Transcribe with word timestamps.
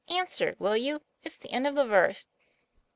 "Answer, 0.09 0.55
will 0.57 0.75
you 0.75 1.03
it's 1.23 1.37
the 1.37 1.51
end 1.51 1.67
of 1.67 1.75
the 1.75 1.85
verse." 1.85 2.25